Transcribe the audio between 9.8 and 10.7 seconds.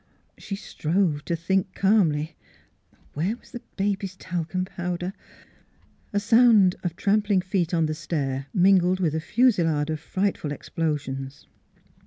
of frightful